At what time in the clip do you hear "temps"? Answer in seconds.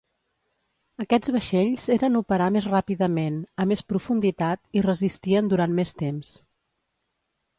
6.01-6.33